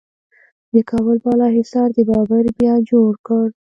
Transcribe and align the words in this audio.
د 0.73 0.75
کابل 0.89 1.17
بالا 1.25 1.47
حصار 1.57 1.89
د 1.97 1.99
بابر 2.09 2.43
بیا 2.57 2.73
جوړ 2.89 3.11
کړ 3.27 3.45